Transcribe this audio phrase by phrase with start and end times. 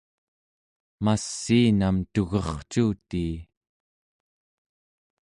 [1.03, 3.33] massiinam tugercuutii